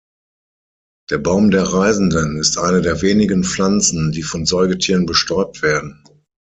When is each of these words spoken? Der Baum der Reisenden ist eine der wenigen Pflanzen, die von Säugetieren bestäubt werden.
Der 1.11 1.19
Baum 1.19 1.51
der 1.51 1.61
Reisenden 1.61 2.35
ist 2.39 2.57
eine 2.57 2.81
der 2.81 3.03
wenigen 3.03 3.43
Pflanzen, 3.43 4.11
die 4.11 4.23
von 4.23 4.47
Säugetieren 4.47 5.05
bestäubt 5.05 5.61
werden. 5.61 6.03